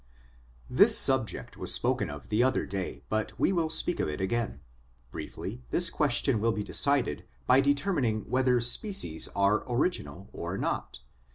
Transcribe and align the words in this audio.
This 0.67 0.97
subject 0.97 1.57
was 1.57 1.71
spoken 1.75 2.09
of 2.09 2.29
the 2.29 2.41
other 2.41 2.65
day, 2.65 3.03
but 3.07 3.39
we 3.39 3.53
will 3.53 3.69
speak 3.69 3.99
of 3.99 4.09
it 4.09 4.19
again. 4.19 4.61
Briefly, 5.11 5.61
this 5.69 5.91
question 5.91 6.39
will 6.39 6.51
be 6.53 6.63
decided 6.63 7.23
by 7.45 7.61
determining 7.61 8.27
whether 8.27 8.59
species 8.61 9.27
are 9.35 9.63
original 9.71 10.27
or 10.33 10.57
not. 10.57 11.01